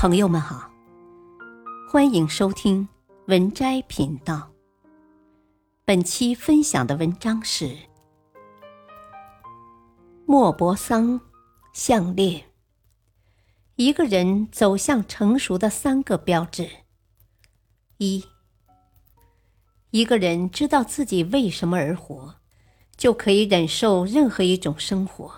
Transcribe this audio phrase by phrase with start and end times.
[0.00, 0.70] 朋友们好，
[1.86, 2.88] 欢迎收听
[3.26, 4.50] 文摘频道。
[5.84, 7.76] 本期分享的文章是
[10.24, 11.20] 莫泊桑
[11.74, 12.42] 项链。
[13.76, 16.66] 一个人走向成熟的三个标志：
[17.98, 18.24] 一，
[19.90, 22.36] 一个人知道自己为什么而活，
[22.96, 25.30] 就可以忍受任何一种生活。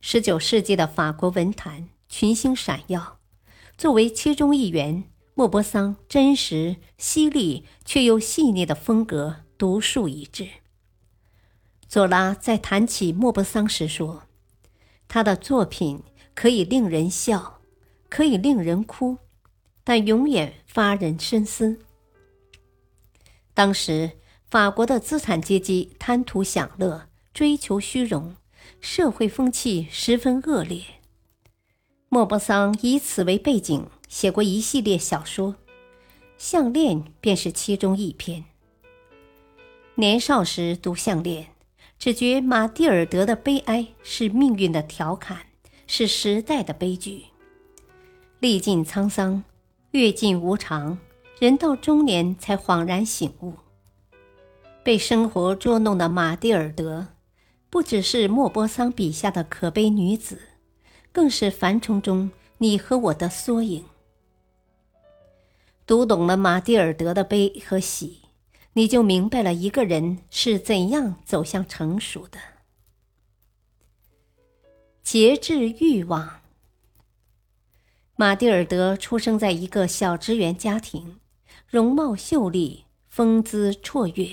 [0.00, 1.90] 十九世纪的法国文坛。
[2.08, 3.18] 群星闪耀，
[3.76, 5.04] 作为其中一员，
[5.34, 10.48] 莫泊桑真实、犀利却又细腻的风格独树一帜。
[11.88, 14.24] 左拉在谈起莫泊桑时说
[15.08, 16.02] ：“他的作品
[16.34, 17.60] 可以令人笑，
[18.08, 19.18] 可以令人哭，
[19.82, 21.78] 但永远发人深思。”
[23.54, 24.18] 当时，
[24.50, 28.36] 法国的资产阶级贪图享乐，追求虚荣，
[28.80, 30.82] 社会风气十分恶劣。
[32.14, 35.54] 莫泊桑以此为背景写过一系列小说，
[36.38, 38.44] 《项链》便是其中一篇。
[39.96, 41.42] 年少时读《项链》，
[41.98, 45.38] 只觉马蒂尔德的悲哀是命运的调侃，
[45.88, 47.24] 是时代的悲剧。
[48.38, 49.42] 历尽沧桑，
[49.90, 50.96] 阅尽无常，
[51.40, 53.54] 人到中年才恍然醒悟。
[54.84, 57.08] 被生活捉弄的马蒂尔德，
[57.68, 60.38] 不只是莫泊桑笔下的可悲女子。
[61.14, 63.84] 更是凡虫中你和我的缩影。
[65.86, 68.22] 读懂了马蒂尔德的悲和喜，
[68.72, 72.38] 你就明白了一个人是怎样走向成熟的。
[75.04, 76.40] 节制欲望。
[78.16, 81.20] 马蒂尔德出生在一个小职员家庭，
[81.68, 84.28] 容貌秀丽，风姿绰约。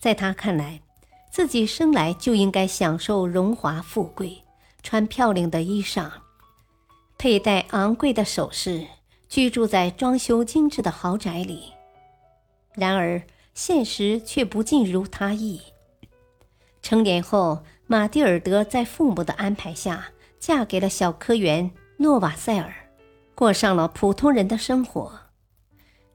[0.00, 0.82] 在他看来，
[1.30, 4.42] 自己生来就应该享受荣华富贵。
[4.82, 6.10] 穿漂亮的衣裳，
[7.18, 8.86] 佩戴昂贵的首饰，
[9.28, 11.72] 居住在装修精致的豪宅里。
[12.74, 13.22] 然而，
[13.54, 15.60] 现实却不尽如他意。
[16.80, 22.72] 成年后，马蒂尔德在父母的安排下，嫁给了小科员诺瓦塞尔，
[23.34, 25.20] 过上了普通人的生活。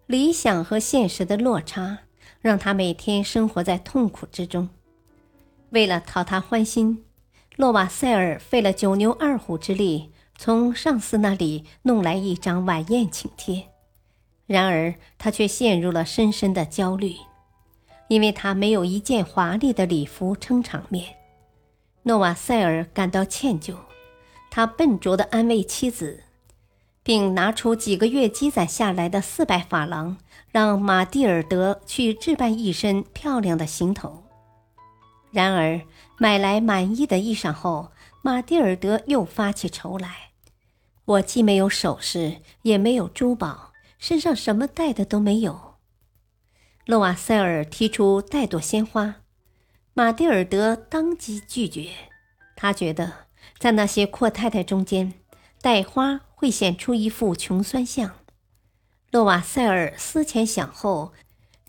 [0.07, 1.99] 理想和现实的落差，
[2.39, 4.69] 让他每天生活在痛苦之中。
[5.71, 7.03] 为了讨他欢心。
[7.55, 13.67] 洛瓦塞尔费了九牛二虎之力，从上司那里弄来一张晚宴请帖，
[14.47, 17.13] 然而他却陷入了深深的焦虑，
[18.07, 21.15] 因为他没有一件华丽的礼服撑场面。
[22.01, 23.75] 诺瓦塞尔感到歉疚，
[24.49, 26.23] 他笨拙地安慰妻子，
[27.03, 30.17] 并拿出几个月积攒下来的四百法郎，
[30.51, 34.23] 让马蒂尔德去置办一身漂亮的行头。
[35.31, 35.79] 然而。
[36.17, 37.91] 买来满意的衣裳后，
[38.21, 40.31] 马蒂尔德又发起愁来。
[41.05, 45.75] 我既没有首饰，也没有珠宝，身上什么带的都没有。
[46.85, 49.15] 洛瓦塞尔提出带朵鲜花，
[49.93, 51.89] 马蒂尔德当即拒绝。
[52.55, 55.13] 他觉得在那些阔太太中间，
[55.61, 58.11] 带花会显出一副穷酸相。
[59.11, 61.13] 洛瓦塞尔思前想后。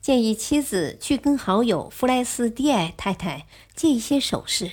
[0.05, 4.73] 建议妻子去跟好友弗莱斯蒂埃太太借一些首饰。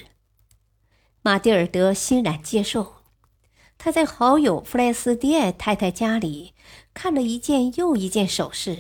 [1.21, 2.95] 马蒂尔德欣然接受。
[3.77, 6.53] 他在好友弗莱斯蒂埃太太家里
[6.93, 8.79] 看了一件又一件首饰，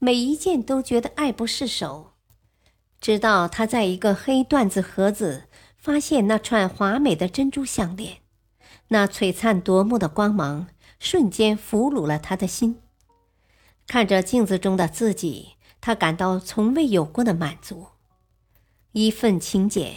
[0.00, 2.14] 每一件都觉得爱不释手。
[3.00, 5.44] 直到他在一个黑缎子盒子
[5.76, 8.16] 发现那串华美的珍珠项链，
[8.88, 10.66] 那璀璨夺目的光芒
[10.98, 12.80] 瞬间俘虏了他的心。
[13.86, 15.50] 看着镜子中的自己。
[15.82, 17.88] 他感到从未有过的满足，
[18.92, 19.92] 一份请柬、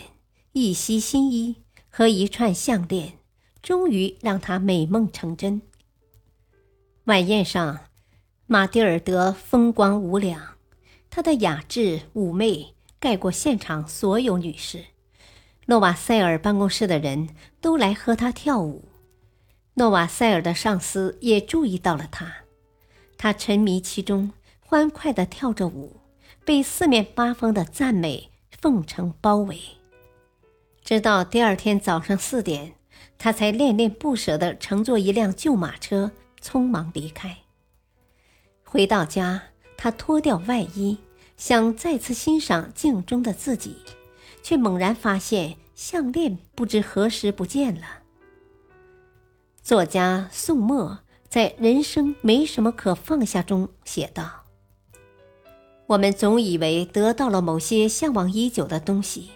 [0.51, 1.57] 一袭新衣
[1.91, 3.19] 和一串项链，
[3.61, 5.61] 终于让他美梦成真。
[7.03, 7.81] 晚宴上，
[8.47, 10.57] 马蒂尔德风光无两，
[11.11, 14.85] 她的雅致妩媚盖过现场所有女士。
[15.67, 17.29] 诺瓦塞尔办公室的人
[17.61, 18.85] 都来和她跳舞，
[19.75, 22.37] 诺瓦塞尔的上司也注意到了她，
[23.17, 24.33] 他沉迷其中。
[24.67, 26.01] 欢快地跳着舞，
[26.43, 29.59] 被四面八方的赞美、奉承包围。
[30.83, 32.73] 直到第二天早上四点，
[33.19, 37.37] 他才恋恋不舍地乘坐一辆旧马车，匆忙离开。
[38.63, 39.43] 回到家，
[39.77, 40.97] 他脱掉外衣，
[41.37, 43.77] 想再次欣赏镜中的自己，
[44.41, 48.01] 却猛然发现项链不知何时不见了。
[49.61, 54.44] 作家宋墨在《人生没什么可放下》中写道。
[55.87, 59.29] 我们总以为得到了某些向往已久的东西，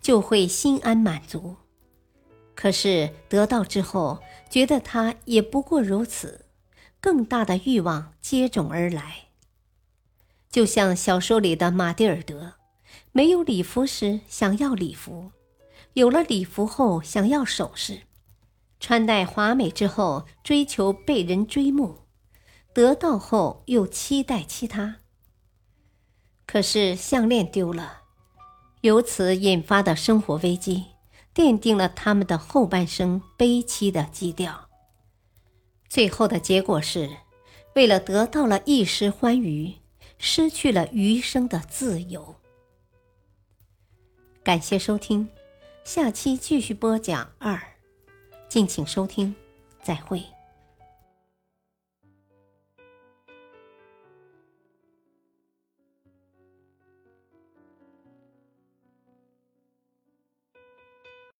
[0.00, 1.56] 就会心安满足。
[2.54, 6.46] 可是得到之后，觉得它也不过如此，
[7.00, 9.28] 更大的欲望接踵而来。
[10.50, 12.54] 就像小说里的马蒂尔德，
[13.12, 15.30] 没有礼服时想要礼服，
[15.92, 18.00] 有了礼服后想要首饰，
[18.80, 22.00] 穿戴华美之后追求被人追慕，
[22.72, 24.96] 得到后又期待其他。
[26.50, 28.02] 可是项链丢了，
[28.80, 30.86] 由此引发的生活危机，
[31.32, 34.68] 奠定了他们的后半生悲凄的基调。
[35.88, 37.08] 最后的结果是，
[37.76, 39.76] 为了得到了一时欢愉。
[40.22, 42.34] 失去了余生的自由。
[44.42, 45.26] 感谢收听，
[45.82, 47.58] 下期继续播讲二，
[48.46, 49.34] 敬请收听，
[49.82, 50.22] 再会。